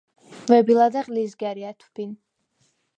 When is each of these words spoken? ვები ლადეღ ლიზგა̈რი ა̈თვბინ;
ვები 0.51 0.73
ლადეღ 0.77 1.05
ლიზგა̈რი 1.15 1.63
ა̈თვბინ; 1.71 2.11